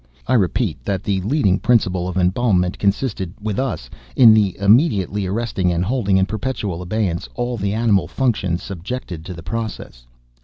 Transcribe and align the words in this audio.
I 0.25 0.33
repeat 0.33 0.83
that 0.83 1.03
the 1.03 1.21
leading 1.21 1.59
principle 1.59 2.07
of 2.07 2.17
embalmment 2.17 2.79
consisted, 2.79 3.35
with 3.39 3.59
us, 3.59 3.87
in 4.15 4.33
the 4.33 4.57
immediately 4.57 5.27
arresting, 5.27 5.71
and 5.71 5.85
holding 5.85 6.17
in 6.17 6.25
perpetual 6.25 6.81
abeyance, 6.81 7.29
all 7.35 7.55
the 7.55 7.75
animal 7.75 8.07
functions 8.07 8.63
subjected 8.63 9.23
to 9.25 9.35
the 9.35 9.43
process. 9.43 10.07